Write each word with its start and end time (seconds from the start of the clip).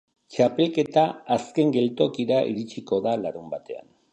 Txapelketa 0.35 1.03
azken 1.35 1.73
geltokira 1.75 2.41
iritsiko 2.55 3.01
da 3.09 3.17
larunbatean. 3.27 3.89